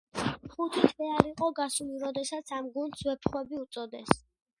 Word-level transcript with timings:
ხუთი 0.53 0.85
თვე 0.93 1.09
არ 1.17 1.27
იყო 1.31 1.49
გასული, 1.59 1.99
როდესაც 2.05 2.53
ამ 2.61 2.71
გუნდს 2.79 3.05
„ვეფხვები“ 3.09 3.61
უწოდეს. 3.67 4.17